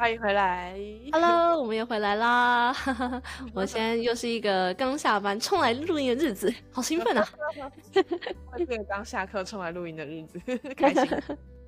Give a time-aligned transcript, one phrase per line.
[0.00, 0.74] 欢迎回来
[1.12, 2.74] ，Hello，我们又回来啦！
[3.52, 7.28] 我现在又是一个刚下班冲来录音的日子，好兴奋啊！
[8.56, 10.40] 这个刚下课冲来录音的日子，
[10.74, 11.06] 开心。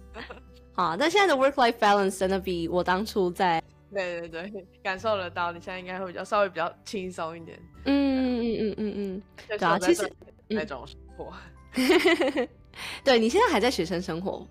[0.73, 3.63] 好，那现在的 work life balance 真的比我当初在……
[3.93, 7.61] 对对对，感受得到，你现在应该会比较稍微比较轻松一点。
[7.85, 10.11] 嗯嗯嗯嗯嗯，对啊，其实
[10.49, 11.35] 那种生活，
[13.05, 14.49] 对你现在还在学生生活。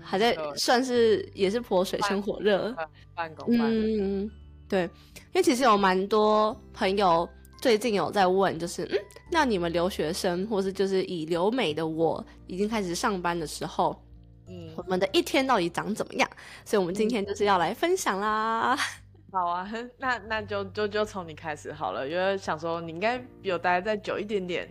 [0.00, 2.74] 还在算是也是泼水生火热，
[3.14, 4.30] 办公嗯，
[4.68, 7.28] 对，因为其实有蛮多朋友
[7.60, 8.98] 最近有在问，就是嗯，
[9.30, 14.00] 那你们留学生或是就是以留美的我已经开始上班的时候，
[14.48, 16.28] 嗯，我们的一天到底长怎么样？
[16.64, 18.76] 所以我们今天就是要来分享啦。
[19.32, 24.68] 好啊， 那那就就就从你开始好了，因为想说你应该比我待再久一点点，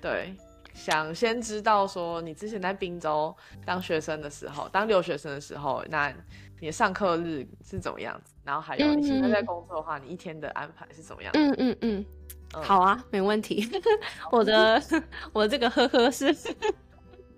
[0.00, 0.34] 对。
[0.74, 3.34] 想先知道说，你之前在滨州
[3.64, 6.12] 当学生的时候，当留学生的时候，那
[6.60, 8.34] 你的上课日是怎么样子？
[8.44, 11.30] 然后还有你现在在工作的话，你一天的安排是怎么样？
[11.34, 12.04] 嗯嗯嗯，
[12.52, 13.68] 好啊，没问题。
[14.32, 14.82] 我的
[15.32, 16.34] 我这个呵呵是。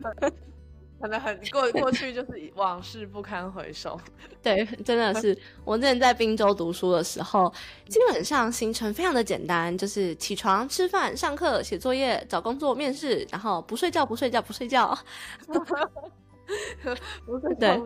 [1.01, 4.01] 可能很过 过去就是往事不堪回首，
[4.43, 7.53] 对，真的是 我之前在滨州读书的时候，
[7.89, 14.97] 基本上行程非常的简单，就是起床、吃饭、上课、写作业、找工作、面试，然后不睡觉、不睡觉、不睡觉。
[17.27, 17.83] 不睡对，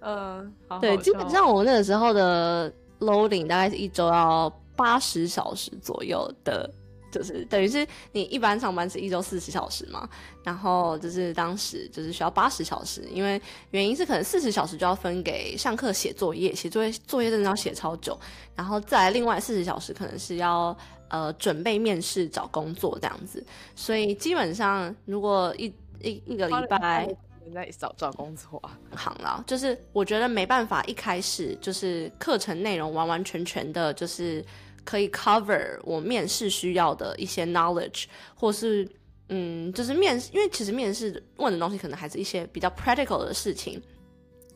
[0.00, 6.70] 嗯，对，基本上我那个时候的 loading 大概是一周要八十小时左右的。
[7.14, 10.08] 就是等于是你一般上班是一周四十小时嘛，
[10.42, 18.18] 然后就是当时就是需要八十小时，因为原因是可能四十小时就要分给上课写作业，写作业作业真的要写超久，
[18.56, 20.76] 然后再另外四十小时可能是要
[21.06, 23.46] 呃准备面试找工作这样子，
[23.76, 27.08] 所以基本上如果一一一个礼拜
[27.54, 34.44] 在找找工作啊，好了，就是我觉得没办法一开始就是课程内容完完全全的就是。
[34.84, 38.88] 可以 cover 我面试需要的一些 knowledge，或是
[39.30, 43.82] 嗯，就是面试，因为其实面试问的东西可能还是一些比较 practical 的事情。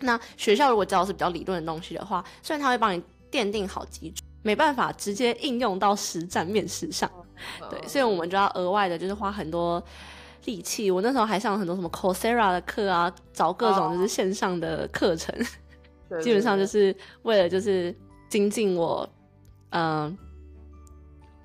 [0.00, 7.10] 那学校如果教的是比较理论的东西的话，虽然他会帮你奠定好基础，没办法直接应用到实战面试上。
[7.70, 9.82] 对，所以我们就要额外的，就是花很多
[10.44, 10.90] 力气。
[10.90, 15.34] 我那时候还上了很多什么 Coursera 的课啊，找各种就是线上的课程，
[16.20, 17.94] 基本上就是为了就是
[18.28, 19.08] 精进我。
[19.70, 20.16] 嗯，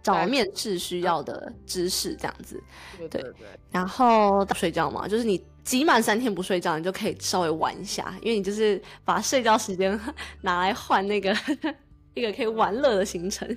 [0.01, 2.61] 找面试需要的知识这样子，
[2.97, 3.33] 对对对。
[3.71, 9.97] 然后睡觉嘛，就是你挤满三天不睡觉，你就可以稍微玩一下，因为你就是把睡觉时间
[10.41, 11.35] 拿来换那个
[12.13, 13.47] 一个可以玩乐的行程。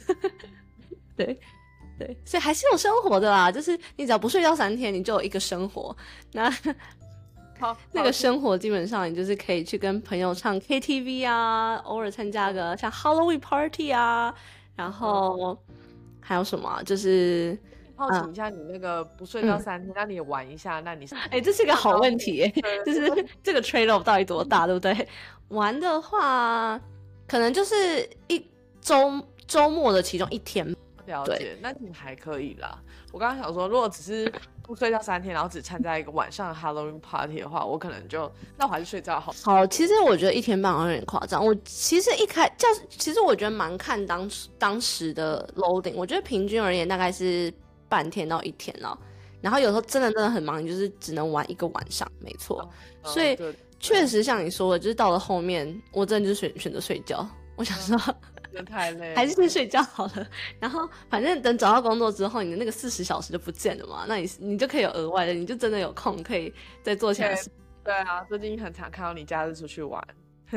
[1.16, 1.38] 对
[1.98, 5.96] 对，所以还是有生活的啦，就是你只要不睡觉三天，你就有一个生活。
[6.32, 6.50] 那
[7.58, 14.34] 好，那个生活基本上你就是可以去跟朋友唱 KTV 啊，偶尔参加个像 Halloween party 啊。
[14.76, 15.58] 然后
[16.20, 16.82] 还有什么？
[16.84, 17.58] 就是
[17.96, 22.52] 好奇一下，你那个不睡觉三天，那你玩一下，那你哎，这是个好问题，
[22.84, 25.08] 就是这个 trade off 到底多大，对不对？
[25.48, 26.78] 玩的话，
[27.26, 28.46] 可能就是一
[28.80, 30.76] 周周末的其中一天。
[31.06, 32.78] 了解，那你还可以啦。
[33.12, 34.30] 我刚刚想说，如果只是
[34.62, 39.32] 不睡觉三天，然后只参加一个晚上的 Halloween party 的话，我可能就那我还是睡觉好。
[39.42, 41.44] 好，其实我觉得一天半好像有点夸张。
[41.44, 45.94] 我其实一开教，其实我觉得蛮看当时当时的 loading。
[45.94, 47.52] 我觉得平均而言大概是
[47.88, 48.98] 半天到一天了。
[49.40, 52.68] 然后有时候真的真的很忙，你就是只能玩一个晚上，没错。
[53.04, 53.38] 所以
[53.78, 57.26] 确实像你说的，就是到了后面，我真的就选选择睡觉。
[57.54, 58.14] 我想说。
[58.64, 60.26] 太累，还是先睡觉好了。
[60.60, 64.04] 然后反正等找到工作之后，你的那个四十小时就不见了嘛。
[64.08, 67.36] 那你你就可以有额外的，你就真的有空可以再做起来。
[67.84, 70.02] 对啊，最近很常看到你假日出去玩。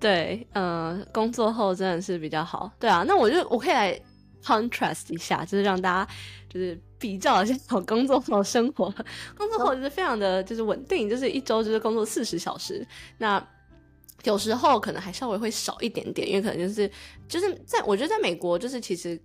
[0.00, 2.70] 对，嗯，工作后真的是比较好。
[2.80, 4.00] 对啊，那我就我可以来
[4.42, 6.12] contrast 一下，就是让大家
[6.48, 8.92] 就是比较一下我工作后生活。
[9.36, 12.84] 工作后就是非常的就是稳定，就是一周就是工作四十小时。
[13.18, 13.40] 那
[14.24, 16.90] 有时候可能还稍微会少一点点，因为可能就是
[17.28, 19.20] 就是在我觉得在美国就是其实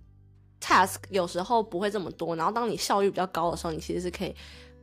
[0.60, 4.34] task 有时候不会这么多，然后当你效率比较高的时候，你其实是可以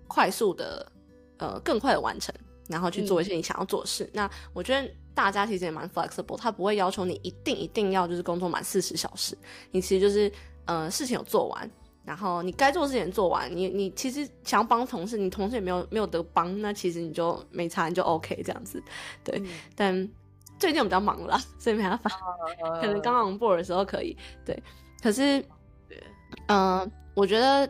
[0.08, 0.92] 快速的
[1.38, 2.34] 呃更快的完成，
[2.70, 4.10] 然后去做一些你想要做的事。
[4.14, 9.38] 那我觉得大家其实也蛮 flexible，他不会要求你一定一定要就是工作满四十小时，
[9.72, 10.32] 你其实就是
[10.66, 11.70] 呃事情有做完。
[12.06, 18.82] 然后你该做的事情做完，你你其实想要帮同事，你同事也没有没有得帮，那其实你就没差，你就 OK 这样子，
[19.24, 19.42] 对。
[19.76, 20.08] 但
[20.60, 22.12] 最近我比较忙啦，所以没办法，
[22.80, 24.16] 可能刚刚 on board 的时候可以，
[24.46, 24.62] 对。
[25.02, 25.44] 可是，
[26.48, 27.68] 嗯，我觉得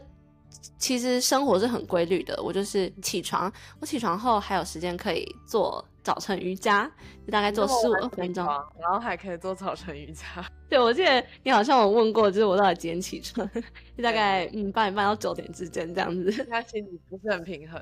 [0.78, 5.84] 其实生活是很规律的，我就是起床，我起床后还有时间可以做。
[6.06, 6.90] 早晨瑜伽
[7.26, 8.46] 就大概做十五二分钟，
[8.80, 10.24] 然后还可以做早晨瑜伽。
[10.70, 13.50] 对，我记得你好像有问过，就是我到底几点起床？
[13.98, 16.32] 就大概嗯八点半到九点之间这样子。
[16.46, 17.82] 他心里不是很平衡。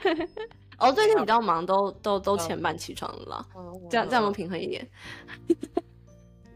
[0.80, 3.46] 哦，最近比较忙，都都都前半起床了，
[3.90, 4.88] 这样这样能平衡一点。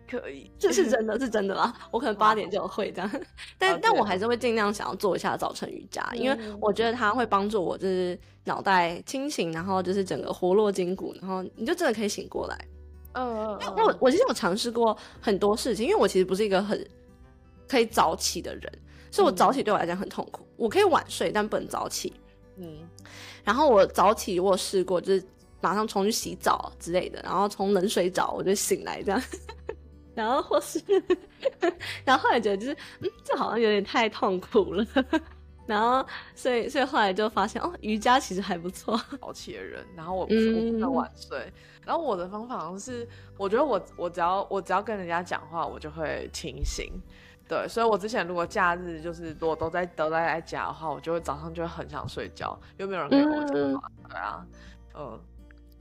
[0.08, 1.72] 可以， 这是真的是真的啦。
[1.90, 3.10] 我可能八点就会这样，
[3.58, 12.58] 但但我还是会尽量想要做一下早晨瑜伽，因为我觉得它会帮助我，就是脑袋清醒，然后就是整个活络筋骨，然后你就真的可以醒过来。
[13.12, 13.74] 嗯嗯。
[13.76, 16.84] 我我其实有尝试过很多事情，因为我其实不是一个很
[17.68, 18.72] 可以早起的人，
[19.10, 20.46] 所以我早起对我来讲很痛苦。
[20.56, 22.12] 我可以晚睡，但不能早起。
[22.56, 22.78] 嗯。
[23.44, 25.24] 然后我早起我试过，就是
[25.60, 29.22] 马上冲去洗澡之类的，然后冲冷水澡，我就醒来这样。
[30.18, 30.82] 然后或是，
[32.04, 34.84] 然后后来觉得就是，嗯，这好像有点太痛苦了。
[35.64, 36.04] 然后，
[36.34, 39.00] 所以，所以后来就发现，哦，瑜伽其实还不错。
[39.22, 41.52] 早起的人，然后我不是不能晚睡。
[41.86, 43.06] 然后我的方法好像是，
[43.36, 46.92] 我觉得我我只要我只要跟人家讲话，我就会清醒。
[47.46, 53.90] 对，所以我之前如果假日就是如果都在都在家的话，我就会早上就会很想睡觉，又没有人可以跟我讲话。
[54.08, 54.46] 对啊，
[54.94, 55.20] 嗯。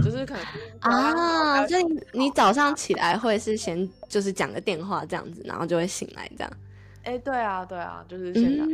[0.03, 0.43] 就是可能
[0.81, 1.75] 啊，就
[2.13, 6.53] 你早上起来会是先就是讲个电话这样子，然后就会醒来这样。
[7.03, 8.65] 哎，对啊，对啊，就是现在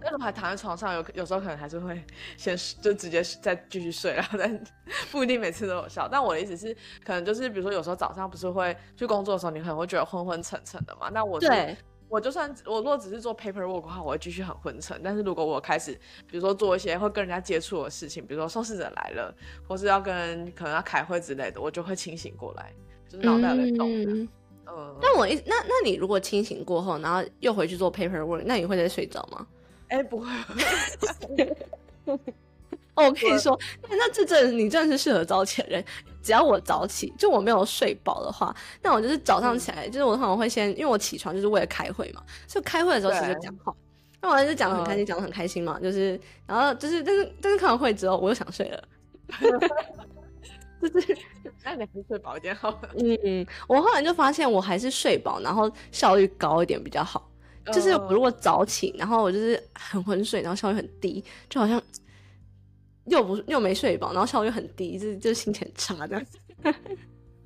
[0.00, 2.02] 那种还躺在床上，有有时候可能还是会
[2.36, 4.62] 先就直接再继续睡，然后但
[5.10, 6.06] 不一定每次都有效。
[6.06, 11.08] 但我的意思是，可能就是比如说有时候早上不是会去工作的时候，你可能会觉得昏昏沉沉的嘛。
[11.08, 11.76] 那我是。
[12.10, 15.00] 我就算我如果只是做 paperwork 的话，我会继续很昏沉。
[15.02, 15.92] 但是如果我开始，
[16.26, 19.32] 比如说做一些会跟人家接触的事情，比如说受试者来了，
[19.66, 22.72] 或是要跟可能要开会之类的，我就会清醒过来，
[23.08, 23.88] 就是脑袋在动。
[23.88, 24.28] 嗯，
[25.00, 29.46] 那我一那那你如果清醒过后，然后又回去做 paperwork，那你会再睡着吗？
[29.88, 30.26] 哎，不会。
[32.94, 33.58] 哦，我跟你说，
[33.88, 35.84] 那这阵你真的是适合早起的人。
[36.22, 43.74] 只要我早起，就我没有睡饱的话，那我就是早上起来，就是我可能会先，因为我起床就是为了开会嘛，就开会的时候其实讲话，
[44.20, 48.84] 那我就讲的很开心，讲的很开心嘛，就是，然后就是，但是但是开完会之后，我又想睡了，
[50.82, 51.16] 就是，
[51.64, 52.78] 那你还是睡饱一点好。
[52.98, 57.26] 嗯嗯，我后来就发现我还是睡饱，然后效率高一点比较好。
[57.72, 61.80] 就是我如果早起，然后我就是很昏睡，然后效率很低，就好像。
[63.10, 66.38] 又不又没睡饱，然后效率很低，就就心情很差这样子。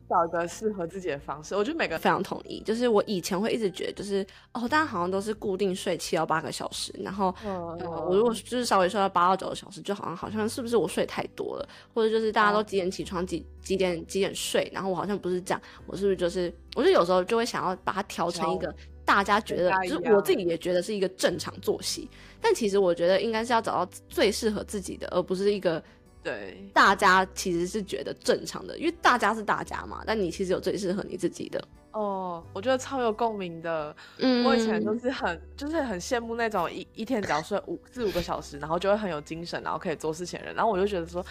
[0.07, 2.61] 找一个适合自己的方式，我觉得每个非常同意。
[2.61, 18.73] 就是我以前会一直觉得，就是哦，大家好像都是固定睡七到八个小时，然后我如果就是稍微睡到八到九个小时，就好像好像是不是我睡太多了，或者就是大家都几点起床，几几点几点睡，然后我好像不是这样，我是不是就是，我就有时候就会想要把它调成一个。
[19.07, 22.09] 大家觉得，就是我自己也觉得是一个正常作息，
[22.45, 25.83] 但其实我觉得应该是要找到最适合自己的，而不是一个
[26.23, 31.65] 对大家其实是觉得正常的，因为大家是大家嘛，但你其实有最适合你自己的。
[31.93, 33.95] 哦，我觉得超有共鸣的。
[34.19, 40.55] 嗯，我以前都是很，就是很羡慕那种一一天只要睡五四五个小时，然后就会很有精神，然后可以做事情的人。
[40.57, 41.25] 然后我就觉得说，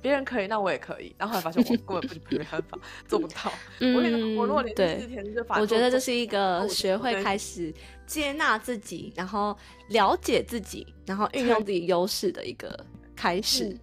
[0.00, 1.12] 别人可以，那我也可以。
[1.18, 1.68] 然后后来发现我
[1.98, 2.78] 根本不 没办法
[3.08, 3.52] 做不到。
[3.80, 7.74] 嗯，我如果连四天就发，我觉得这是一个学会开始
[8.06, 9.56] 接纳自己，然后
[9.88, 12.78] 了解自己，然后运用自己优势的一个
[13.16, 13.78] 开始。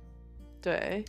[0.62, 1.04] 对，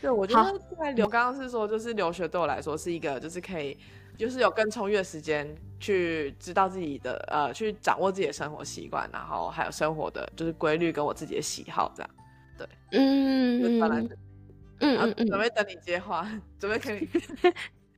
[0.00, 3.78] 对，我觉得在留刚刚是说，就是留学对我来说是一个，就是可以。
[4.18, 12.10] 就是有更充裕的时间去知道自己的呃，去掌握自己的生活习惯，然后还有生活的就是规律跟我自己的喜好这样，
[12.58, 16.30] 对，嗯，嗯嗯嗯，准备等你接话，
[16.60, 17.08] 准备可以，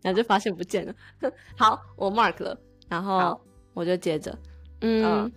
[0.01, 0.95] 然后就发现不见了。
[1.59, 2.57] 好，我 mark 了，
[2.89, 4.37] 然后我就接着，
[4.81, 5.31] 嗯，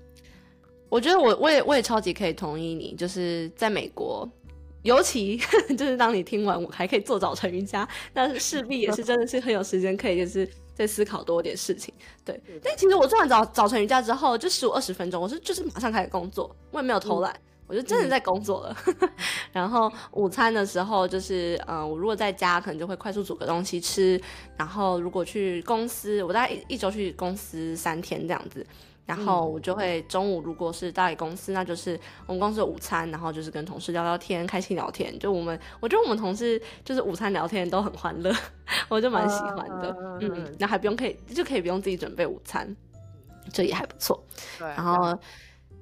[0.90, 4.30] 我觉得我我也我也超级可以同意你，就是在美国。
[4.84, 5.36] 尤其
[5.76, 11.92] 就是当你听完我还可以做早晨瑜伽，那势必也是真的是很有时间可以就是再思考多点事情。
[12.24, 17.36] 对，但其实我做完早早晨瑜伽之后，就十五二十分钟，我是就是马上开始工作，我也没有偷懒，
[17.68, 18.76] 我就真的在工作了。
[19.52, 24.20] 然后午餐的时候，就是嗯，我如果在家可能就会快速煮个东西吃，
[24.58, 28.66] 然后如果去公司，我大概一一周去公司三天这样子。
[29.06, 35.16] 然后我就会中午如果是大理公司，那就是我们公司的午餐，然后就是跟同事聊聊天，开心聊天。
[35.20, 38.34] 就我们，我觉得我们同事就是午餐聊天都很欢乐，
[38.90, 39.96] 我就蛮喜欢的。
[40.22, 42.76] 嗯，那还不用可以就可以不用自己准备午餐，
[43.54, 44.26] 这也还不错。
[44.58, 45.16] 对，然后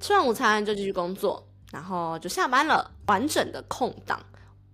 [0.02, 1.42] 吃完午餐就继续工作，
[1.74, 4.24] 然后就下班了，完整的空档。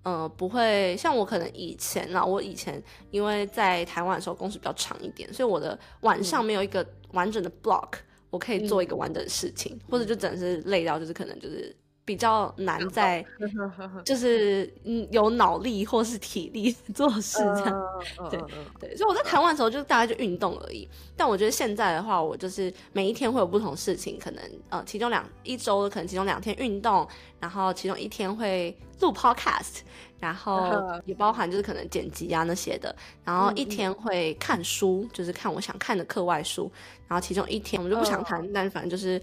[0.03, 7.89] 呃，不会像我可能以前啦，我以前因为在台湾的时候工时比较长一点，所以我的晚上没有一个完整的 block，
[8.29, 11.75] 我可以做一个完整的事情，或者就只能是累到就是可能就是
[12.09, 13.23] 比较难在，
[14.03, 17.85] 就是嗯有脑力或是体力 做事这样，
[18.31, 18.41] 对
[18.79, 27.07] 对，所以我在台湾的时候就大概就运动而已，但我觉得现在的话，我就是每一天会有不同事情，可能呃其中两一周可能其中两天运动，
[27.39, 28.75] 然后其中一天会。
[29.01, 29.77] 录 podcast，
[30.19, 30.61] 然后
[31.07, 36.69] 也包含就是可能剪辑啊那些的，然后一天会看书，就是看我想看的课外书，
[37.07, 39.17] 然后其中一天我们就不想谈，但反正就是，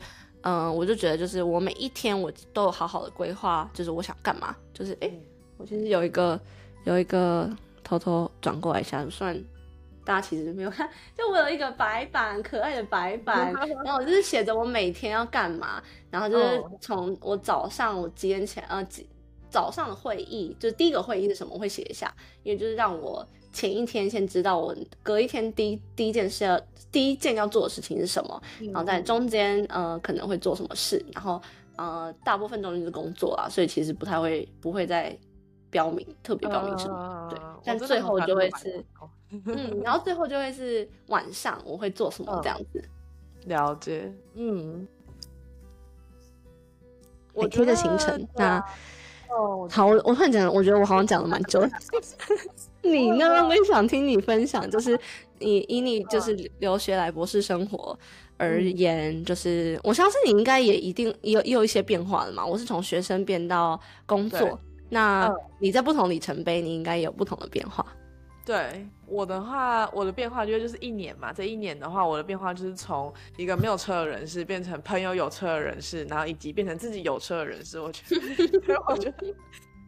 [0.49, 5.11] 嗯，我就觉得就是我每一天我都有好好的规划，就是我想干嘛，就是哎，
[5.57, 6.41] 我其实有一个
[6.85, 7.51] 有一个
[7.83, 9.37] 偷偷转过来一下，算
[10.05, 10.89] 大家其实没有看，
[11.19, 13.53] 就我有一个白板，可爱的白板，
[13.85, 19.05] 然后我就是写着我每天要干嘛，然后就是从我早上我几点起来，呃几。
[19.49, 21.55] 早上的会议就是第一个会议是什么？
[21.55, 22.13] 我会写一下，
[22.43, 23.27] 因为就是让我
[23.57, 26.61] 前一天先知道我隔一天第一第一件事要
[26.93, 31.41] 第一件要做的事情是什么，然后在中间呃可能会做什么事，然后
[31.77, 35.17] 呃大部分中间是工作啊，所以其实不太会不会再
[35.71, 38.85] 标明特别标明什么，对，但最后就会是
[39.31, 42.85] 嗯，然后最后就会是晚上我会做什么这样子，
[43.47, 44.87] 了解，嗯，
[47.33, 48.63] 我觉得行程那。
[49.37, 51.63] 哦，好，我我突然讲，我觉得我好像讲了蛮久。
[52.83, 53.47] 你呢？
[53.47, 54.99] 我也想听你分享，就是
[55.41, 57.99] 你以你就是留学来博士生活
[58.39, 62.47] 而言，就是我相信你应该也一定有也有一些变化了嘛。
[62.47, 67.85] 我是从学生变到工作，那你在不同里程碑，你应该也有不同的变化。
[68.47, 71.33] 对我的话，我的变化就就是一年嘛。
[71.33, 77.81] 这一年的话，我的变化就是从一个没有车的人士变成朋友有车的人士，然后以及变成自己有车的人士。
[77.81, 79.35] 我觉得， 我觉得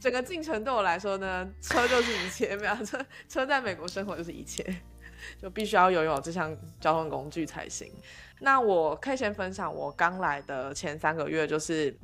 [0.01, 2.99] 整个进程对我来说呢，车就是一切，没有车，
[3.29, 4.65] 车在美国生活就是一切，
[5.41, 7.89] 就必须要拥有这项交通工具才行。
[8.41, 11.97] 那我可以先分享我刚来的前三个月，就是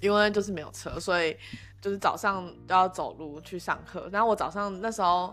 [0.00, 1.36] 因为就是没有车，所以
[1.80, 4.08] 就是早上都要走路去上课。
[4.10, 5.32] 然后我早上那时候。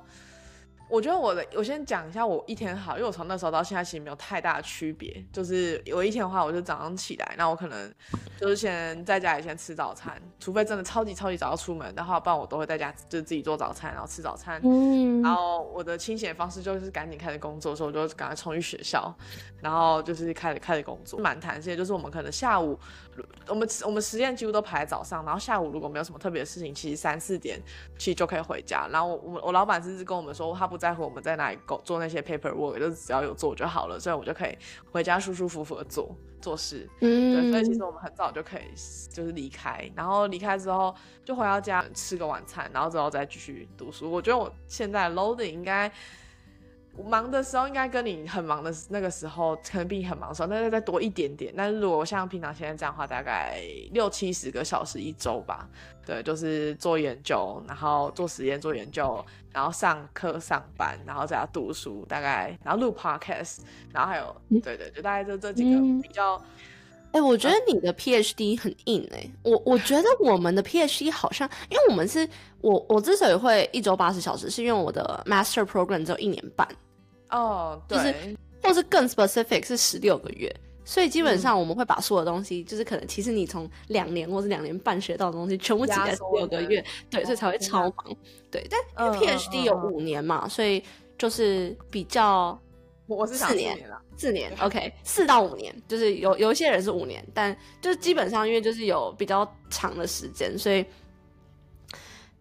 [0.88, 5.24] 我觉得我的，我先讲一下我一天好，因为我从那时候到现在其实没有太大的区别。
[5.34, 7.94] 就是 有一天的话，我就早上起来，那我可能
[8.40, 14.62] 就是先在家里先吃早餐，除非真的超级超级早要出门的话，不然我都会在家就是自己做早餐，然后吃早餐。
[14.64, 15.22] 嗯。
[15.22, 19.14] 然后我的清闲方式就是赶紧开始工作，所以我就赶快冲去学校，
[19.62, 21.76] 然后就是开始开始工作，蛮弹性。
[21.76, 22.80] 就是我们可能下午，
[23.48, 27.62] 我们我们实验几乎都排在早上，然后下午如果没有什么特别的事情，其实三四点
[27.98, 28.88] 其实就可以回家。
[28.92, 30.76] 然后我我我老板甚至跟我们说他不。
[30.76, 34.56] 在乎我们在哪里做做那些 paperwork，就只要有做就好了，所以我就可以
[34.92, 36.86] 回家舒舒服服的做做事。
[37.00, 38.64] 嗯，对，所以其实我们很早就可以
[39.10, 40.94] 就是离开，然后离开之后
[41.24, 44.12] 就回到家吃个晚餐，然后之后再继续读书。
[44.12, 45.90] 我觉得我现在 loading 应该。
[47.04, 51.54] 忙的时候应该跟你很忙的那个时候，可能比你很忙的时候，那就再多一点点。
[51.56, 53.60] 但是如果像平常现在这样的话，大概
[53.92, 55.68] 六七十个小时一周吧。
[56.06, 63.60] 对，就是做研究，然后做实验、做研究，然后上课、上班，然后在家读书，大概然后录 podcast，
[63.92, 66.42] 然后还有对对，就大概就这几个比较。
[67.16, 69.32] 哎，我觉得你的 PhD 很硬哎。
[69.42, 72.28] 我我觉得我们的 PhD 好像，因为我们是
[72.60, 76.68] 我我之所以会一周八十小时，是因为我的 Master Program 只有一年半。
[77.30, 80.54] 哦，对就是，或是更 specific 是十六个月，
[80.84, 88.16] 所以基本上我们会把所有东西，就是可能其实你从两年或是两年半学到的东西，全部挤在十六个月，对，所以才会超忙。
[88.52, 90.84] 对，但因为 PhD 有五年嘛，所以
[91.18, 92.58] 就是比较，
[93.08, 100.86] 我是四年了，四年，OK，四到五年，就是有有一些人是五年，但就是基本上因为就是有比较长的时间，所以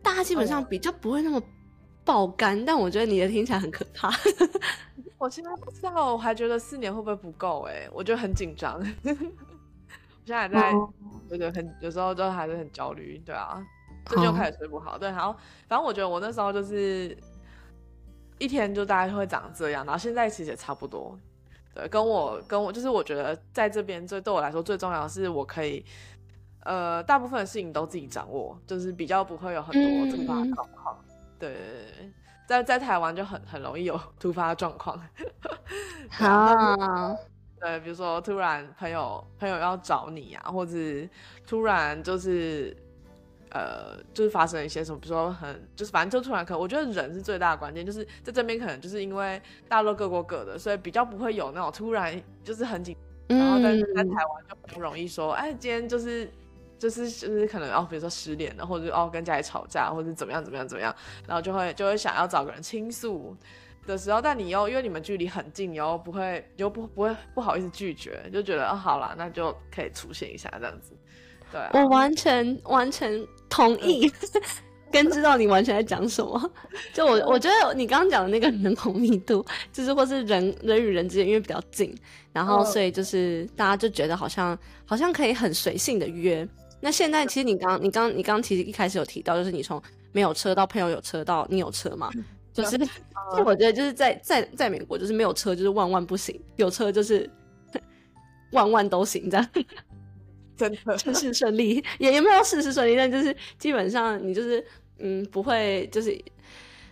[0.03, 1.43] 大家基本上比较不会那么。
[2.07, 4.11] 爆肝，但我觉得你的听起来很可怕。
[5.17, 7.63] 我现在不知道，我还觉得四年会不会不够？
[7.63, 8.79] 哎，我就很紧张。
[9.03, 9.15] 我
[10.27, 10.73] 现在还在，
[11.31, 13.17] 对对，很有时候都还是很焦虑。
[13.25, 13.65] 对啊，
[14.05, 14.99] 最近又开始睡不好。
[14.99, 15.35] 对，然后
[15.67, 17.17] 反正我觉得我那时候就是
[18.39, 21.19] 一天就大概会长这样，然后现在其实也差不多。
[21.75, 25.85] 对，跟我跟我就是我觉得在这边最对我来说最重要的是我可以，
[26.61, 31.05] 呃，大部分的事情都自己掌握，就是比较不会有很多突发状况。
[31.39, 31.57] 对，
[32.47, 34.97] 在在台湾就很很容易有 突发状况。
[36.11, 37.17] 好，
[37.61, 40.73] 对，比如说突然朋友朋友要找你啊，或者
[41.47, 42.77] 突然就是
[43.55, 52.97] 呃，就是发生一些什么，比如说很就是反正就突然可能，我觉得人是最大的关键，就是在这边可能就是因为大陆各过各的，所以比较不会有那种突然就是很紧，
[53.29, 56.29] 然后但是在台湾就不容易说，哎，今天就是
[56.79, 60.93] 就是就是可能哦，比如说失恋了，或者哦跟家里吵架，或者怎么样怎么样怎么样，
[61.27, 63.37] 然后就会就会想要找个人倾诉。
[63.87, 70.97] 的时候，但你又因为你们距离很近，你又不会，又不不会不好意思拒绝，就觉得哦，好了，那就可以出现一下这样子。
[71.53, 74.11] 对，我完全完全同意，
[74.91, 76.51] 跟知道你完全在讲什么。
[76.93, 81.95] 就我我觉得你刚刚讲的那个人口密度，就是或是人人与人之间因为比较近，
[82.33, 86.47] 然后所以就是大家就觉得好像好像可以很随性的约。
[86.81, 89.83] 那现在其实你刚你刚你刚其实一开始有提到，就是你从
[90.13, 92.11] 没有车到朋友有车到你有车嘛。
[92.53, 92.79] 就是，
[93.45, 97.29] 我觉得就是在在在美国，就是没有车就是万万不行，有车就是
[98.53, 99.49] 万万都行，这样
[100.57, 104.65] 真的事事顺利，也也没有事事顺利，但就是基本上你就是
[104.99, 106.17] 嗯不会就是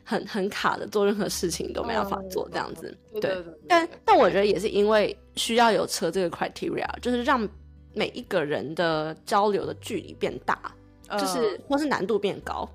[0.05, 3.37] 很很卡的做任何事情都没办法做这样子，对。
[3.69, 7.49] 但但我觉得也是因为需要有车这个 criteria，就是让
[7.95, 10.75] 每一个人的交流的距离变大，
[11.19, 12.69] 就是或是难度变高。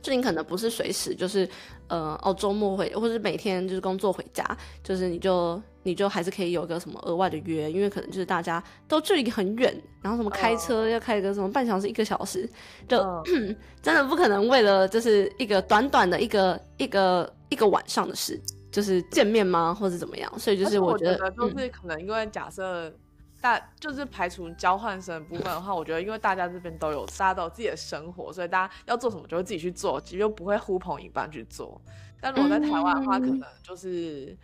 [0.00, 1.48] 就你可能不是随时就是，
[1.88, 4.44] 呃，哦，周末回或者每天就是工作回家，
[4.82, 9.72] 就是你就你就还是可以有个什么额外的约，因为可能就是大家都距离很远，
[10.02, 12.50] 然后什么开车要开个什么半小时一个小时，
[12.88, 12.98] 就
[13.80, 18.40] 真的不可能为了就是一个短短的一个一个一个晚上的事，
[18.72, 20.38] 就是见面吗，或者怎么样？
[20.38, 22.92] 所以就是我觉得就是可能因为假设。
[23.40, 31.78] 大就是排除交换生部分的话，我觉得因为大家这边都有大家都有自己的生活，所以大家要做什么就会自己去做，其实就不会呼朋引伴去做。
[32.22, 34.34] 但如果在台湾的话，可能就是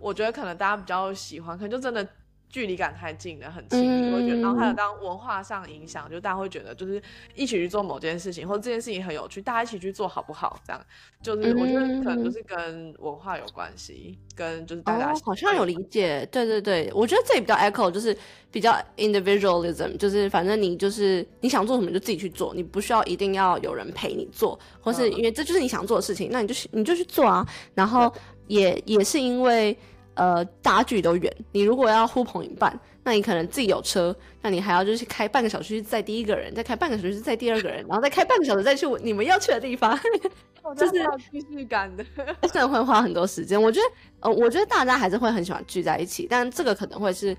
[0.00, 2.06] 我觉得可能大家比较喜欢，可能就真的。
[2.48, 7.02] 距离感太近了，很亲密，会觉得，然后还有当文化上影响，就大家会觉得，就是
[7.34, 10.58] 一起去做某件事情，或者这件事情很有趣，大家一起去做好不好？
[10.64, 10.80] 这样，
[11.20, 18.16] 就是我觉得可能就是跟文化有关系，跟就是大家好像有理解，对对对，我觉得这也比较 echo，就是
[18.50, 28.10] 比较 individualism，就是反正你就是你想做什么就自己去做，你不需要一定要有人陪你做，或是因为这就是你想做的事情，那你就你就去做啊，然后
[28.46, 29.76] 也也是因为。
[30.18, 39.94] 呃，大家距离都远，你如果要呼朋引伴，那你可能自己有车，那你还要就是开半个小时载第一个人，再开半个小时载第二个人，然后再开半个小时再去你们要去的地方，
[40.74, 40.94] 就是
[41.32, 42.02] 仪式感的，
[42.40, 43.62] 真的会花很多时间。
[43.62, 43.86] 我觉得，
[44.20, 47.36] 呃，我觉得大家还是会很喜欢聚在一起，但这个可能会是，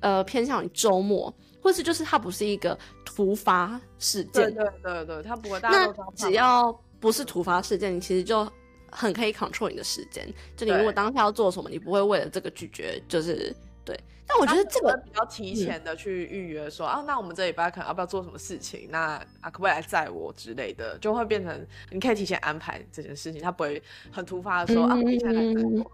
[0.00, 5.58] 呃，偏向于周末，或是就是它不是一个突发事件，对对对，它不会。
[5.62, 8.46] 那只要不是突发事件，你其实就。
[8.90, 13.98] 很可以 control 你的时间，就你如果当下要做什么，你不会为了这个拒绝，就是对。
[14.28, 18.88] 但我觉得这个比较提前的去预约，说啊，那我们这礼拜可能要不要做什么事情？
[18.90, 25.92] 那啊，可不可以来载我之类的，就会变成你可以提前安排这件事情，他不会很突发的说啊，我提前来载我。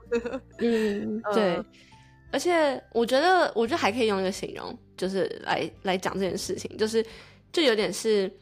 [0.58, 1.62] 嗯， 对。
[2.30, 7.04] 而且我觉得，我觉得还可以用一个形容，就是来来讲这件事情，就是
[7.52, 8.32] 就有点是，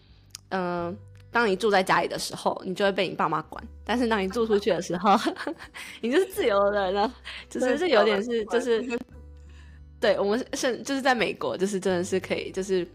[0.51, 0.97] 嗯。
[1.33, 5.17] 当你住在家里的时候，你就会被你爸妈管；但是当你住出去的时候，
[6.01, 7.11] 你就是自由的人。
[7.49, 8.99] 就是这有点是，就是
[10.01, 12.87] 对我们是就是在美国，就是真的是可以，就是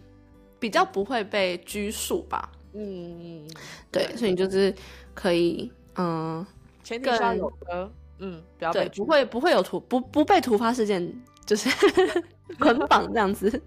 [0.60, 2.52] 比较不会被拘束吧。
[2.74, 3.48] 嗯，
[3.92, 4.74] 对，所以你就是
[5.14, 6.46] 可以，嗯，
[6.84, 11.10] 前提下有的，嗯，不要对，不会不会有突不不被突发事件
[11.46, 11.70] 就是
[12.60, 13.62] 捆绑这样子。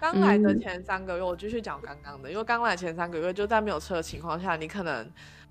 [0.00, 5.06] 刚来的前三个月，我继续讲刚刚的，因为刚来前三个月就在没有车的情况下，你可能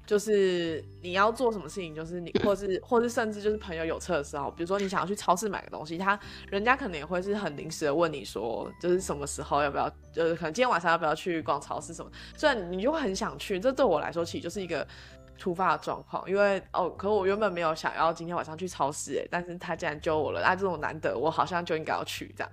[0.08, 14.86] 就是你要做什么事情，就是你或是或是甚至就是朋友有车的时候，比如说你想要去超市买个东西，他人家可能也会是很临时的问你说，就是什么时候要不要，就是可能今天晚上要不要去逛超市什么，虽然你就会很想去，这对我来说其实就是一个
[15.40, 22.52] 突发的状况，因为哦，可我原本没有想要今天晚上去超市，哎，但是他竟然揪我了，那这种难得，我好像就应该要去这样。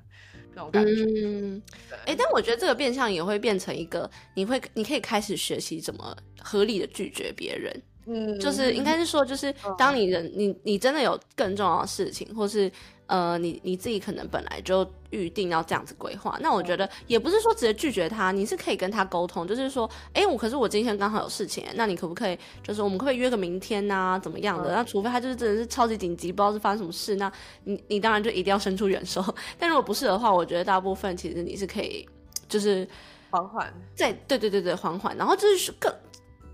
[0.54, 1.62] 那种感觉，嗯，
[2.06, 12.70] 哎，但我觉得这个变相也会变成一个，你会，你可以开始学习怎么合理的拒绝别人，嗯，就是应该是说，就是当你人，你你真的有更重要的事情，或是。
[13.08, 24.18] 呃，你你自己可能本来就预定要这样子规划，那我觉得也不是说直接拒绝他，你是可以跟他沟通，就是说，哎，我可是我今天刚好有事情，那你可不可以，就是我们可不可以约个明天呐？
[24.20, 24.74] 怎么样的？
[24.74, 27.30] 那除非他就是真的是超级紧急，不知道是发生什么事，那
[27.62, 29.24] 你你当然就一定要伸出援手。
[29.56, 32.04] 但如果不是的话，我觉得大部分其实你是可以，
[32.48, 32.84] 就是
[33.30, 35.94] 缓缓，再对对对对缓缓，然后就是更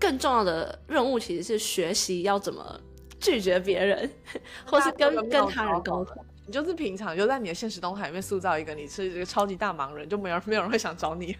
[0.03, 2.77] 更重要的任务其实是学习要怎么
[3.21, 4.11] 拒绝别人，
[4.67, 6.21] 或是跟跟他人沟通。
[6.45, 11.33] 你就是平常就在你的现实动态里面塑造一个你是一个超级大忙人，就没有没有人会想找你。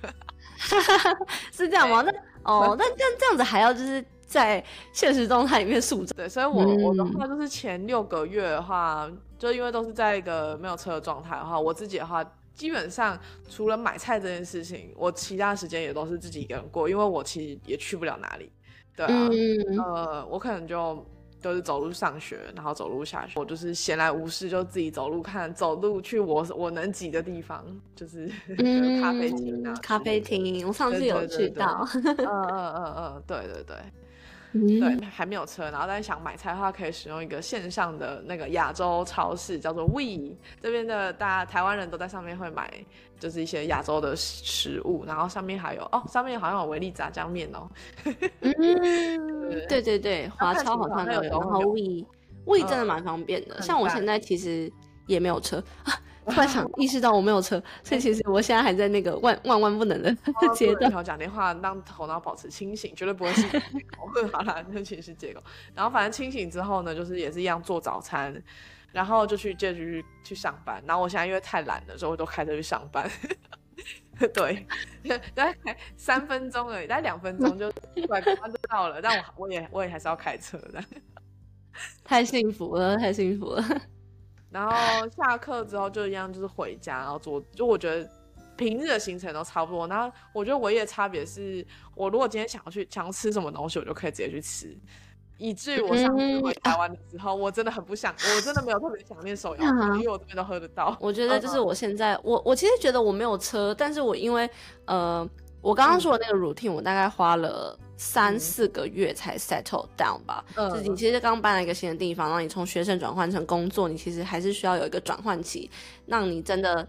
[1.52, 2.02] 是这样吗？
[2.02, 2.12] 那
[2.44, 6.16] 哦，那这样这样子还要就是在现实动态里面塑造。
[6.16, 12.24] 对，所以我我的话就是前六个月的话，就因为都是在一个没有车的状态的话，我自己的话
[12.54, 18.52] 基本上除了买菜这件事情，我其他时间也都是自己一个人过，因为我其实也去不了哪里。
[18.96, 19.30] 对啊，
[19.86, 21.06] 呃，我可能就。
[21.44, 23.38] 都是走路上学，然后走路下学。
[23.38, 28.32] 我就是闲来无事，就自己走路看，走路去我我能挤的地方，就是
[29.02, 29.74] 咖啡厅啊。
[29.84, 31.86] 咖啡厅，我上次有去到。
[31.94, 33.76] 嗯嗯嗯嗯，对对对。
[34.54, 42.72] 对，还没有车，然后但是想买菜的话，可以使用一个线上的那个亚洲超市，叫做 We 这边的，大家台湾人都在上面会买，
[43.20, 47.70] 就是一些亚洲的食物，然后上面还有 哦，上面好像有维力炸酱面哦。
[48.42, 48.54] 嗯，
[49.70, 49.82] 对。
[49.82, 52.06] 对对，华超好像有，然后 We
[52.46, 54.72] We 真的蛮方便的，像我现在其实
[55.08, 55.62] 也没有车。
[56.26, 60.16] 突然想意识到我没有车，所以其实我现在还在那个万万万不能的
[60.56, 61.04] 阶段。
[61.04, 64.08] 讲电话让头脑保持清醒，绝对不会是 借口。
[64.32, 65.44] 好了，那其实是借口。
[65.74, 68.42] 然后反正清醒之后呢，就是也是一样做早餐，
[68.92, 70.82] 然后就去接着去去上班。
[70.88, 73.10] 然后我现在因为太懒了，所以我都开车去上班。
[74.34, 74.66] 对，
[75.34, 77.70] 大概三分钟而已，大概两分钟就
[78.08, 79.02] 快刚刚就到了。
[79.02, 80.82] 但我我也我也还是要开车的。
[82.04, 83.64] 太幸福了，太幸福了。
[84.54, 84.76] 然后
[85.10, 87.42] 下课之后就一样，就是回家，然后做。
[87.56, 88.08] 就我觉得
[88.56, 89.88] 平日的行程都差不多。
[89.88, 94.78] 然后我觉得唯一的差别是，我如果今天想要去想要吃什么东西，我就可以直接去吃。
[95.40, 99.64] 以至于我上次回台湾的时候，我真的很不想，我真的没有特别想念手摇，
[99.96, 100.96] 因为我这边都喝得到。
[101.00, 104.48] 我觉得就是我现在，我我其实觉得我没有车，但是我因为
[104.86, 105.28] 呃，
[105.62, 107.78] 我刚刚说的那个 routine，我大概花了。
[108.06, 115.72] 三四个月才 settle down 吧，嗯，就是你其实刚搬了一个新的地方，然后你从学生转换成工作，你其实还是需要有一个转换期，
[116.06, 116.86] 让你真的，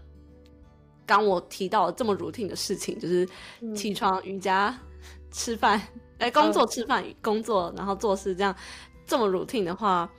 [1.05, 3.25] 刚我提到这么 routine 的事情，就是
[3.73, 4.77] 起床、瑜伽、
[5.31, 5.81] 吃饭，
[6.17, 8.53] 哎，工作、吃饭、工作，然后做事，这样
[9.07, 10.11] 这么 routine 的话，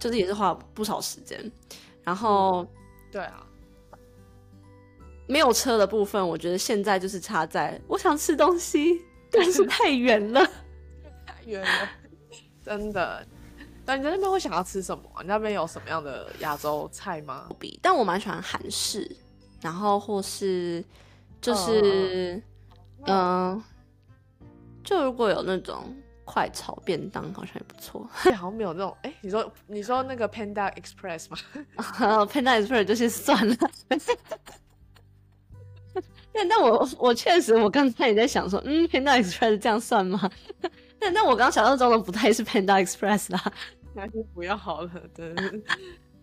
[0.00, 1.40] 就是也是花不少时间。
[2.02, 2.66] 然后，
[3.12, 3.46] 对啊，
[5.28, 9.05] 没有车的部分，我觉得现在就是差在我想吃东西。
[9.30, 10.44] 但是太远了，
[11.26, 11.88] 太远了，
[12.64, 13.26] 真的。
[13.84, 15.04] 那你在那边会想要吃什么？
[15.20, 17.48] 你那边有什么样的亚洲菜吗？
[17.80, 19.16] 但我蛮喜欢韩式，
[19.60, 20.84] 然后或是
[21.40, 22.42] 就是
[23.06, 23.62] 嗯，
[24.82, 28.08] 就如果有那种快炒便当，好像也不错。
[28.12, 31.38] 好像没有那种，哎，你说你说那个 Panda Express 吗？
[32.26, 33.56] Panda Express 就是算了。
[36.36, 40.30] 但但我 我确实，我刚才也在想说，嗯，Panda Express 这样算吗？
[41.00, 43.52] 但但我刚想象中的不太是 Panda Express 啦，
[43.94, 44.90] 那就不要好了。
[45.14, 45.34] 对，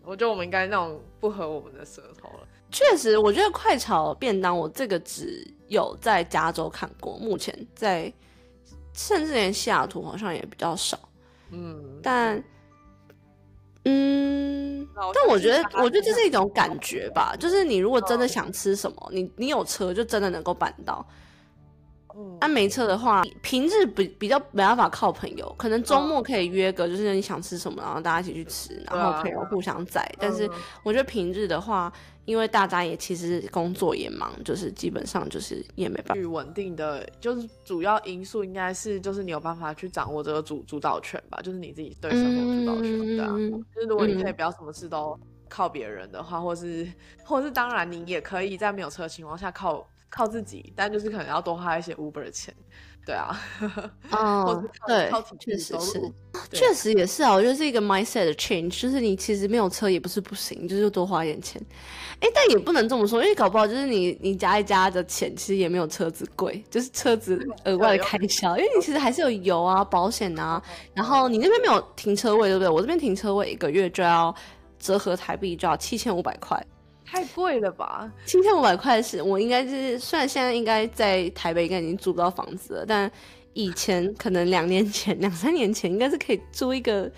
[0.04, 2.48] 我觉得我们应该那种不合我们的舌头了。
[2.72, 8.12] 确实，我觉得快炒便当，我这个只有在加州看过，目前在
[8.94, 10.98] 甚至连西雅图好像也比较少。
[11.52, 12.44] 嗯，但。
[13.86, 14.33] 嗯，
[14.96, 21.06] 但我觉得，我觉得这是一种感觉吧，就是你如果真的想吃什么，你你有车就真的能够办到。
[22.16, 30.08] 嗯，但没车的话，平日比比较没办法靠朋友，可能周末可以约个，就是你想吃什么，然后大家一起去吃，然后朋友互相载。
[30.20, 30.50] 但是
[30.84, 31.92] 我觉得平日的话。
[32.26, 36.14] 因为大家也其实工作也忙，就是基本上就是也没办法。
[36.16, 43.26] 去稳定的，就是主要因素应该是就是你有办法去掌握这个主主导权吧，就是你自己对生活主导权的。
[43.76, 46.88] 就是如果你可以不要什么事都靠别人的话，或是
[47.26, 52.54] 或是当然你也可以在没有车的情况下靠靠自己，但就是可能要多花一些 Uber 的钱。
[53.06, 53.38] 对啊，
[54.12, 56.14] 嗯，对，确实是，
[56.52, 57.34] 确实也是啊。
[57.34, 61.62] 我觉得是一个 mindset 的 change，就是你其实没有车也不是不行，就是多花一点钱。
[62.22, 68.56] 哎，但也不能这么说，因为搞不好就是你你加一加的钱，其实也没有车子贵，就是车子额外的开销。
[68.58, 70.64] 因为你其实还是有油啊、保险啊，
[70.94, 72.70] 然后你那边没有停车位，对不对？
[72.70, 74.34] 我这边停车位一个月就要
[74.80, 76.66] 折合台币就要七千五百块。
[77.06, 78.12] 太贵了吧？
[78.26, 83.12] 七千五百块是我应该是，虽然现在应该在台北应该已经租不到房子了，但
[83.54, 87.12] 以前可能两年前、 两三年前应该是可以租一个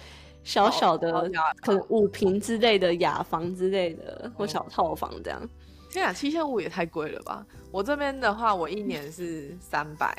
[0.43, 5.49] 小小的，可能五平之类的雅房之类的或小套房这样。
[5.91, 7.45] 天啊，七千五也太贵了吧！
[7.71, 10.13] 我这边的话，我一年是三百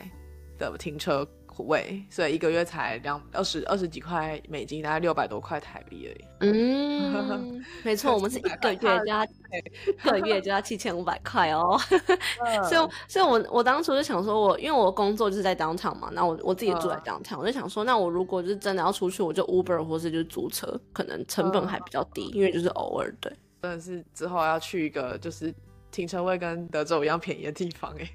[0.58, 1.26] 的停车。
[1.64, 6.24] 位，所以一个月才两二十二十几块美金，大概六百多块台币而已。
[6.40, 11.78] 嗯，没错， 我们是一个月就要一个月就要七千五百块哦。
[12.68, 23.32] 所以，所以我我当初就想说，我因为我工作就是在当场嘛，那我我自己住在当场，我就想说，那我如果就是真的要出去，我就 Uber 或是就是租车，可能成本还比较低，因为就是偶尔对。
[23.62, 25.52] 真的是之后要去一个就是
[25.90, 28.08] 停车位跟德州一样便宜的地方哎。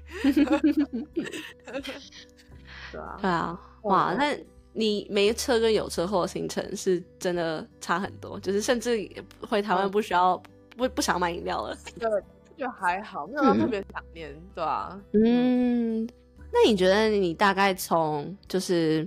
[2.92, 4.36] 对啊，对啊，哇，那
[4.74, 10.40] 你没车跟有车后的行程是真的差很多，就是甚至回台湾不需要
[10.76, 11.76] 不不想买饮料了。
[11.98, 12.08] 对，
[12.56, 14.98] 就还好，没有特别想念，对啊？
[15.12, 16.08] 嗯，
[16.52, 19.06] 那你觉得你大概从就是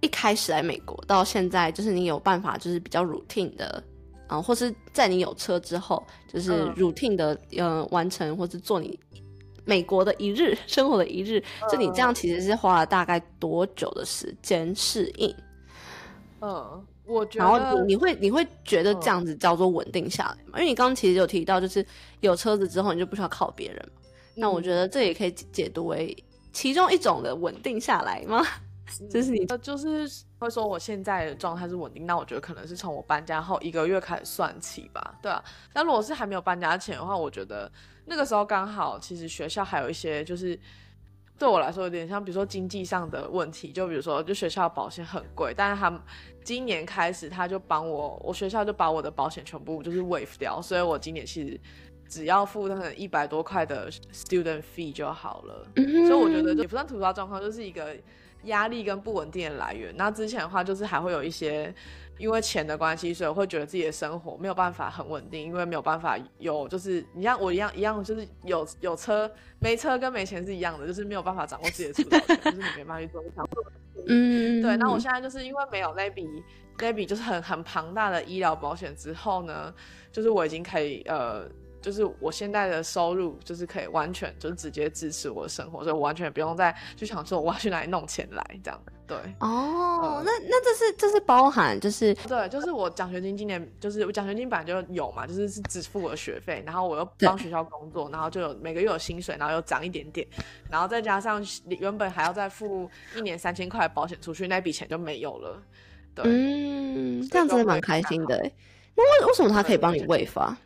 [0.00, 3.82] 一开始来美国到现在，就是你有办法就是比较 routine 的，
[4.26, 8.98] 啊，或是在你有车之后，就是 routine 的呃完成或是做你。
[9.70, 15.32] 美国的一日 生活的一日，就你这样其实是花了大概多久的时间适应？
[16.40, 20.58] 嗯，我觉得，然后你你会你会觉得这样子叫做稳定下来吗？
[20.58, 21.86] 因为你刚刚其实有提到，就是
[22.18, 24.00] 有车子之后你就不需要靠别人嘛
[24.34, 26.16] 那我觉得这也可以解读为
[26.52, 28.44] 其中一种的稳定下来吗？
[29.10, 35.42] 就是你就是会说我现在的状态是稳定，那我觉得可能是从我搬家后一个月开始算起吧，对啊。
[35.74, 37.70] 那如果是还没有搬家前的话，我觉得。
[38.06, 40.58] 那个时候刚好，其实学校还有一些就是
[41.38, 46.02] 对我来说有点像，比如说经济上的问题，就比如说就学校保险很贵，但是他
[46.42, 51.60] 今年开始他就帮我，我学校就把我的保险全部就是 waive 掉，所以我今年其实
[52.08, 55.64] 只要付那个一百多块的 student fee 就好了。
[55.76, 57.96] 所以我觉得也不算突发状况，就是一个
[58.44, 59.94] 压力跟不稳定的来源。
[59.96, 61.74] 那之前的话就是还会有一些。
[62.18, 74.76] 因为钱的关系，所以我会觉得自己的生活没有办法很稳定，因为没有办法有，就是你像我一样一样，就是有有车没车跟没钱是一样的，就是没有办法掌握自己的主导权，就是你没办法去做想做的事嗯，对。
[74.76, 76.28] 那我现在就是因为没有那笔
[76.78, 79.72] 那笔就是很很庞大的医疗保险之后呢，
[80.12, 81.48] 就是我已经可以呃。
[81.80, 88.80] 就是我现在的收入，就是可以完全就是直接支持我的生活，所以我完全不用再去想说我要去哪里弄钱来这样。
[89.06, 100.24] 对，哦，那那这是这是包含就是对，就是我奖学金今年就是我奖学金本来就有嘛，就是是只付我的学费，然后我又帮学校工作，然后就有每个月有薪水，然后又涨一点点，
[100.70, 105.60] 然后再加上原本还要再付一年三千块保险出去，那笔钱就没有了。
[106.14, 108.36] 对，嗯，这样真的蛮开心的。
[108.94, 110.56] 那为为什么他可以帮你未发？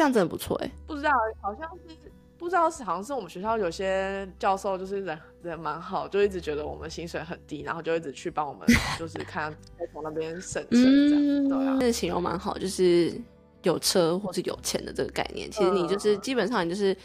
[0.00, 1.94] 这样真的不错哎，不知道好像是
[2.38, 8.66] 不知道是好像是我们学校有些教授就是人人蛮好，就一直觉得我们薪水很低，然后就一直去帮我们
[8.98, 9.54] 就是看
[9.92, 11.48] 从那边省省这样。
[11.50, 13.12] 对啊，那形容蛮好，就是
[13.62, 15.50] 有车或是有钱的这个概念。
[15.50, 16.96] 其实你就是基本上你就是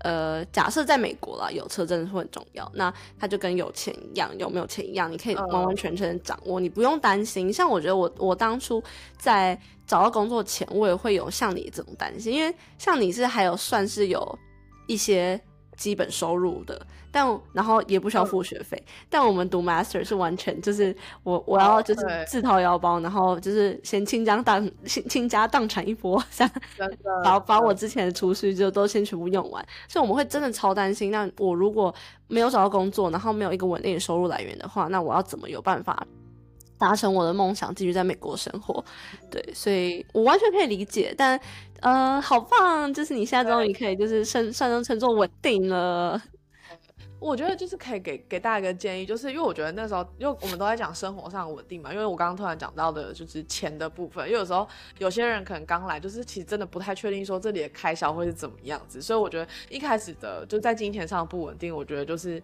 [0.00, 2.70] 呃，假设在美国啦，有车真的是很重要。
[2.74, 7.52] 那它就跟有钱一样，有没有钱一样，你可以完完全全掌握，你不用担心。
[7.52, 8.82] 像我觉得我我当初
[9.16, 9.58] 在。
[9.88, 14.38] 找到工作前，我也会有像你这种担心，因为像你是还有算是有
[14.86, 15.40] 一些
[15.78, 16.78] 基本收入的，
[17.10, 18.76] 但然后也不需要付学费。
[19.08, 26.22] 但我们读 master 是完全就是我我要就是自掏腰包，然后就是先倾家荡倾家荡产一波，
[27.24, 29.64] 把把我之前的储蓄就都先全部用完。
[29.88, 31.94] 所以我们会真的超担心，那我如果
[32.26, 36.06] 没有找到工作，然后没有一个稳定的收入来源的话，那我要怎么有办法？
[36.80, 38.84] 达成我的梦想，继续在美国生活，
[39.28, 41.12] 对，所以我完全可以理解。
[41.18, 41.36] 但，
[41.80, 46.20] 呃，好棒，就是你现在终于可以，就是算算称作稳定了。
[47.20, 51.92] 我觉得就是可以给给大家一个建议，就是因为我觉得那时候，因为我们都在讲生活上稳定嘛。
[51.92, 54.66] 因为我刚刚突然讲到的就是钱的部分，因为有时候
[54.98, 62.42] 有些人可能刚来，就是其实真的不太确定说这里的开销会是怎么样子，所以我觉得一开始的就在金钱上不稳定，我觉得就是。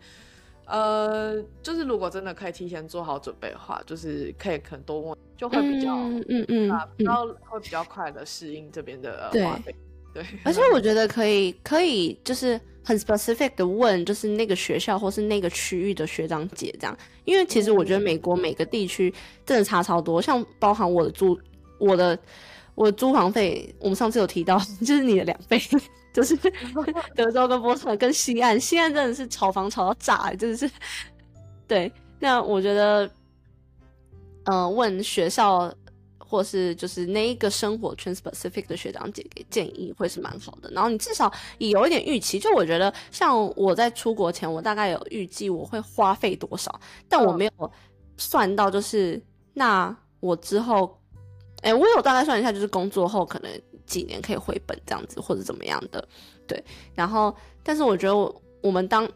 [0.67, 5.95] 呃，就是如果真的可以提前做好准备的话，就是可以可能多问，就会比较
[6.29, 9.75] 嗯嗯啊，然后会比较快的适应这边的花费。
[10.13, 19.13] 对，而且我觉得可以可以就是很 specific 的问，就是那个学校或是那个区域的学长姐这样，因为其实我觉得美国每个地区
[19.45, 21.39] 真的差超多，像包含我的租
[21.79, 22.17] 我的
[22.77, 25.61] 我的租房费，我们上次有提到，就是你的两倍。
[26.15, 26.35] 就是
[27.17, 30.71] 德州跟波特跟西岸，西岸真的是炒房炒到炸，真的是。
[31.67, 33.11] 对，那我觉得，
[34.45, 35.75] 嗯，问学校
[36.19, 40.71] 或是就是那一个生活圈 specific 的学长姐给建议会是蛮好的。
[40.71, 47.73] 然后你至少也有一点预期，就我觉得像我在出国前，我大概有预计我会花费多少，但我没有
[48.17, 49.21] 算到就是
[49.53, 50.97] 那我之后，
[51.63, 53.51] 哎，我有大概算一下，就是工作后可能。
[53.87, 56.07] 几年可以回本这样子，或者怎么样的，
[56.47, 56.63] 对。
[56.95, 59.09] 然后，但是我觉得我我们当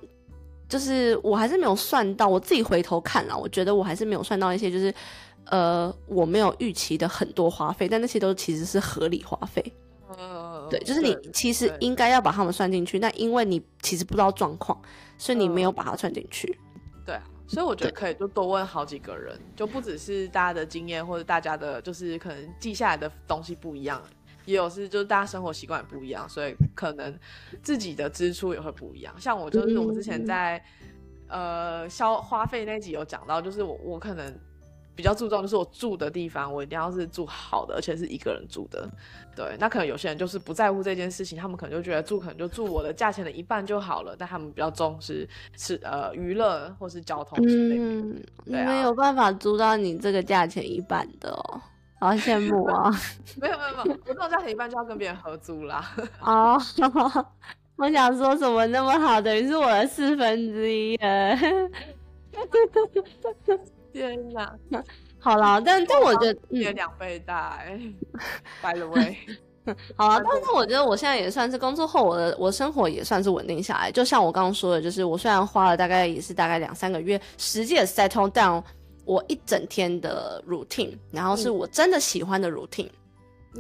[0.69, 4.93] 就是我还是没有算到，我自己回头看了，我觉得我还是没有算到一些就是
[5.47, 9.63] 呃我没有预期的很多花费，但那些都其实是合理花费。
[10.71, 14.79] 对，就是你其实应该要把他们算进去，但因为你其实不知道状况，
[15.17, 16.59] 所以你没有把它算进去。
[17.07, 24.03] 对啊，所以我觉得可以就多问好几个人，就不只是大家的经验或者大家的，就是可能记下来的东西不一样，
[24.49, 27.17] 也有是就是大家生活习惯不一样，所以可能
[27.63, 29.15] 自己的支出也会不一样。
[29.19, 30.63] 像我就是我之前在
[31.29, 34.35] 呃消花费那集有讲到，就是我我可能。
[34.99, 38.91] 比较注重就是我住的地方，我一定要是住好的，而且是一个人住的。
[39.37, 45.25] 对，那可能有些人就是不在乎这件事情，他们可能就觉得住可能就住我的价钱的一半就好了，但他们比较重视
[45.57, 47.85] 是呃娱乐或是交通之类的。
[47.85, 51.63] 嗯，没有办法租到你这个价钱一半的哦，
[52.01, 52.91] 好羡慕 啊！
[53.41, 55.85] 没有没有没有，我这种家庭一般就要跟别人合租啦。
[56.23, 56.57] 哦，
[57.77, 60.97] 我想说什么那么好，等于是我的四分之一。
[63.93, 64.55] 天哪，
[65.19, 67.81] 好了，但但我觉得也两倍大哎
[68.63, 69.17] ，by the way，
[69.97, 73.91] 好了，但是我觉得我现在也算是工作后，我的我生活也算是稳定下来。
[73.91, 78.63] 就像我刚刚说的，就是我虽然花了大概也是大概两三个月，实际的 settle down
[79.09, 82.91] 我一整天的 routine，然后是我真的喜欢的 routine。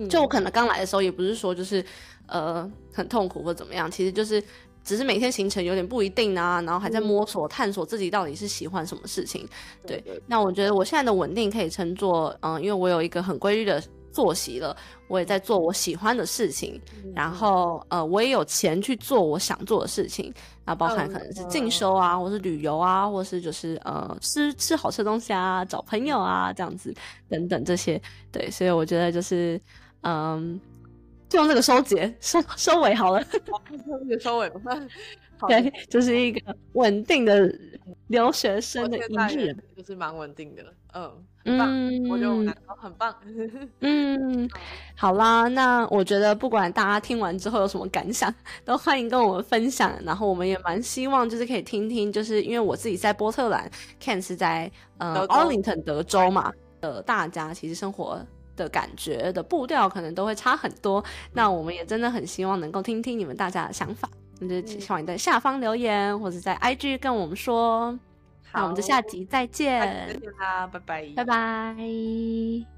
[0.08, 1.84] 就我可能刚来的时候，也不是说就是
[2.26, 4.40] 呃很痛苦或怎么样，其实就是。
[4.84, 9.46] 只是每天行程有点不一定啊，然后还在摸索探索自己到底是喜欢什么事情。
[9.86, 13.82] 对，那我觉得我现在的稳定可以称作，嗯，因为我有一个很规律的
[14.18, 14.76] 作息了，
[15.06, 16.80] 我也在做我喜欢的事情，
[17.14, 26.92] 然后呃，我也有钱去做我想做的事情，那包含可能是进修啊，或是旅游啊，或是就是呃吃吃好吃的东西啊，找朋友啊这样子
[27.28, 28.02] 等等这些。
[28.32, 29.60] 对，所以我觉得就是
[30.00, 30.60] 嗯。
[31.30, 33.38] 就用这个收结收 收尾好了，这
[34.08, 34.74] 个收尾吧。
[35.46, 37.54] 对，就是一个稳定的
[38.06, 40.64] 留学生的一日，就是蛮稳定的。
[40.94, 41.12] 嗯
[41.48, 43.14] 嗯，我觉得我男朋友很棒。
[43.80, 44.50] 嗯，
[44.96, 48.32] 好啦，那我觉得不管大家听完之后有什么感想，
[48.64, 49.92] 都欢迎跟我们分享。
[50.04, 53.70] 然后我们也蛮希望就是可以听听，就是因为我自己在波特兰
[54.02, 58.20] ，Ken 是在呃 Arlington 德州嘛的，大家其实生活。
[58.58, 67.96] 的感觉的步调可能都会差很多，那我们也真的很希望能够听听你们大家的想法，那就希望你在下方留言或者在 IG 跟我们说。
[68.52, 72.77] 那我们就下集再见，再见啦，拜拜，拜拜。